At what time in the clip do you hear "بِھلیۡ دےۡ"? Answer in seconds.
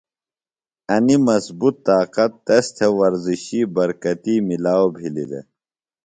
4.95-5.45